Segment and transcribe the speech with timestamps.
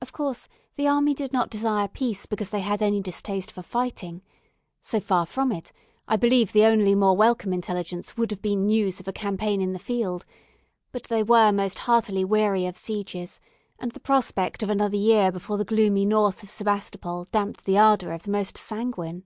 [0.00, 4.22] Of course the army did not desire peace because they had any distaste for fighting;
[4.80, 5.70] so far from it,
[6.08, 9.74] I believe the only more welcome intelligence would have been news of a campaign in
[9.74, 10.24] the field,
[10.92, 13.38] but they were most heartily weary of sieges,
[13.78, 18.12] and the prospect of another year before the gloomy north of Sebastopol damped the ardour
[18.12, 19.24] of the most sanguine.